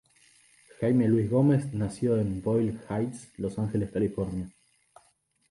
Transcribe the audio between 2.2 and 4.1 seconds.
Boyle Heights, Los Ángeles,